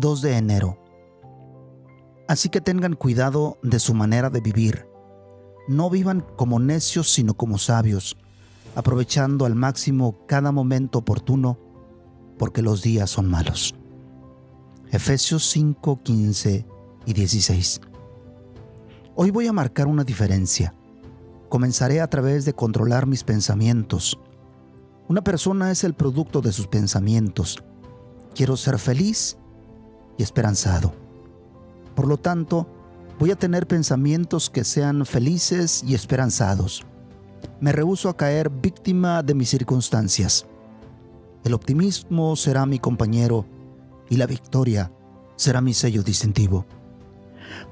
2 0.00 0.22
de 0.22 0.36
enero. 0.36 0.78
Así 2.26 2.48
que 2.48 2.60
tengan 2.60 2.94
cuidado 2.94 3.58
de 3.62 3.78
su 3.78 3.92
manera 3.92 4.30
de 4.30 4.40
vivir. 4.40 4.86
No 5.68 5.90
vivan 5.90 6.24
como 6.36 6.58
necios, 6.58 7.12
sino 7.12 7.34
como 7.34 7.58
sabios, 7.58 8.16
aprovechando 8.74 9.44
al 9.44 9.54
máximo 9.54 10.24
cada 10.26 10.52
momento 10.52 11.00
oportuno, 11.00 11.58
porque 12.38 12.62
los 12.62 12.82
días 12.82 13.10
son 13.10 13.28
malos. 13.28 13.74
Efesios 14.90 15.48
5, 15.50 16.00
15 16.02 16.66
y 17.04 17.12
16. 17.12 17.80
Hoy 19.14 19.30
voy 19.30 19.48
a 19.48 19.52
marcar 19.52 19.86
una 19.86 20.02
diferencia. 20.02 20.74
Comenzaré 21.50 22.00
a 22.00 22.08
través 22.08 22.46
de 22.46 22.54
controlar 22.54 23.06
mis 23.06 23.22
pensamientos. 23.22 24.18
Una 25.08 25.22
persona 25.22 25.70
es 25.70 25.84
el 25.84 25.94
producto 25.94 26.40
de 26.40 26.52
sus 26.52 26.68
pensamientos. 26.68 27.62
Quiero 28.34 28.56
ser 28.56 28.78
feliz 28.78 29.36
y 30.20 30.22
esperanzado. 30.22 30.92
Por 31.94 32.06
lo 32.06 32.18
tanto, 32.18 32.66
voy 33.18 33.30
a 33.30 33.36
tener 33.36 33.66
pensamientos 33.66 34.50
que 34.50 34.64
sean 34.64 35.06
felices 35.06 35.82
y 35.82 35.94
esperanzados. 35.94 36.84
Me 37.58 37.72
rehúso 37.72 38.10
a 38.10 38.16
caer 38.18 38.50
víctima 38.50 39.22
de 39.22 39.34
mis 39.34 39.48
circunstancias. 39.48 40.46
El 41.42 41.54
optimismo 41.54 42.36
será 42.36 42.66
mi 42.66 42.78
compañero 42.78 43.46
y 44.10 44.16
la 44.18 44.26
victoria 44.26 44.92
será 45.36 45.62
mi 45.62 45.72
sello 45.72 46.02
distintivo. 46.02 46.66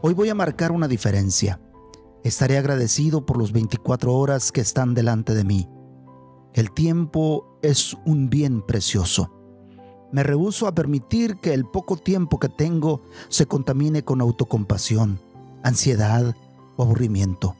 Hoy 0.00 0.14
voy 0.14 0.28
a 0.28 0.36
marcar 0.36 0.70
una 0.70 0.86
diferencia. 0.86 1.60
Estaré 2.22 2.58
agradecido 2.58 3.26
por 3.26 3.38
los 3.38 3.50
24 3.50 4.14
horas 4.14 4.52
que 4.52 4.60
están 4.60 4.94
delante 4.94 5.34
de 5.34 5.42
mí. 5.42 5.68
El 6.54 6.70
tiempo 6.70 7.58
es 7.60 7.96
un 8.06 8.30
bien 8.30 8.62
precioso. 8.62 9.35
Me 10.16 10.22
rehúso 10.22 10.66
a 10.66 10.74
permitir 10.74 11.36
que 11.36 11.52
el 11.52 11.66
poco 11.66 11.98
tiempo 11.98 12.40
que 12.40 12.48
tengo 12.48 13.02
se 13.28 13.44
contamine 13.44 14.02
con 14.02 14.22
autocompasión, 14.22 15.20
ansiedad 15.62 16.34
o 16.76 16.84
aburrimiento. 16.84 17.54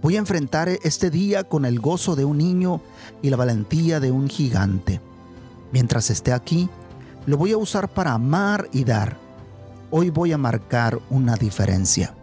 Voy 0.00 0.14
a 0.14 0.20
enfrentar 0.20 0.68
este 0.68 1.10
día 1.10 1.42
con 1.42 1.64
el 1.64 1.80
gozo 1.80 2.14
de 2.14 2.24
un 2.24 2.38
niño 2.38 2.80
y 3.20 3.30
la 3.30 3.36
valentía 3.36 3.98
de 3.98 4.12
un 4.12 4.28
gigante. 4.28 5.00
Mientras 5.72 6.08
esté 6.10 6.32
aquí, 6.32 6.68
lo 7.26 7.36
voy 7.36 7.50
a 7.50 7.58
usar 7.58 7.88
para 7.88 8.12
amar 8.12 8.68
y 8.70 8.84
dar 8.84 9.18
Hoy 9.90 10.10
voy 10.10 10.30
a 10.30 10.38
marcar 10.38 11.00
una 11.10 11.34
diferencia. 11.34 12.14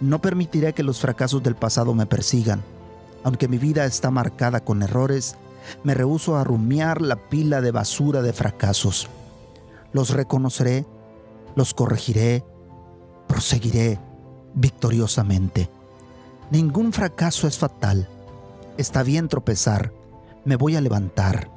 No 0.00 0.20
permitiré 0.20 0.72
que 0.72 0.82
los 0.82 0.98
fracasos 0.98 1.44
del 1.44 1.54
pasado 1.54 1.94
me 1.94 2.06
persigan. 2.06 2.60
Aunque 3.22 3.46
mi 3.46 3.58
vida 3.58 3.84
está 3.84 4.10
marcada 4.10 4.64
con 4.64 4.82
errores, 4.82 5.36
me 5.82 5.94
rehúso 5.94 6.36
a 6.36 6.44
rumiar 6.44 7.00
la 7.02 7.28
pila 7.28 7.60
de 7.60 7.70
basura 7.70 8.22
de 8.22 8.32
fracasos. 8.32 9.08
Los 9.92 10.10
reconoceré, 10.10 10.86
los 11.54 11.74
corregiré, 11.74 12.44
proseguiré 13.26 13.98
victoriosamente. 14.54 15.70
Ningún 16.50 16.92
fracaso 16.92 17.46
es 17.46 17.58
fatal. 17.58 18.08
Está 18.76 19.02
bien 19.02 19.28
tropezar, 19.28 19.92
me 20.44 20.56
voy 20.56 20.76
a 20.76 20.80
levantar. 20.80 21.50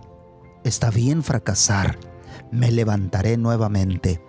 Está 0.64 0.90
bien 0.90 1.24
fracasar, 1.24 1.98
me 2.52 2.72
levantaré 2.72 3.38
nuevamente 3.38 4.22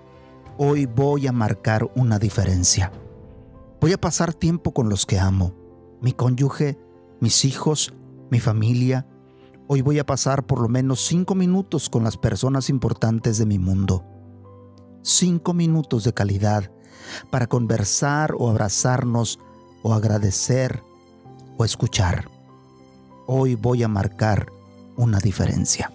hoy 0.63 0.85
voy 0.85 1.27
a 1.27 1.33
marcar 1.33 1.91
una 1.95 2.19
diferencia. 2.19 2.93
Voy 3.81 3.95
a 3.95 3.99
pasar 3.99 4.35
tiempo 4.35 4.75
con 4.75 4.91
los 4.91 5.07
que 5.07 5.19
amo, 5.19 5.55
mi 6.03 6.13
cónyuge, 6.13 6.79
mis 7.19 7.47
hijos, 7.47 7.95
mi 8.31 8.41
familia. 8.41 9.07
Hoy 9.73 9.83
voy 9.83 10.01
a 10.01 10.05
pasar 10.05 10.49
por 10.49 10.61
lo 10.61 10.69
menos 10.69 11.01
cinco 11.01 11.37
minutos 11.37 11.89
con 11.89 12.03
las 12.03 12.17
personas 12.17 12.71
importantes 12.71 13.39
de 13.39 13.47
mi 13.47 13.61
mundo. 13.61 14.05
Cinco 15.05 15.55
minutos 15.55 16.03
de 16.03 16.13
calidad 16.13 16.73
para 17.31 17.47
conversar 17.47 18.35
o 18.37 18.51
abrazarnos 18.51 19.39
o 19.85 19.95
agradecer 19.95 20.83
o 21.57 21.65
escuchar. 21.65 22.29
Hoy 23.29 23.55
voy 23.55 23.85
a 23.85 23.89
marcar 23.89 24.49
una 24.97 25.21
diferencia. 25.21 25.93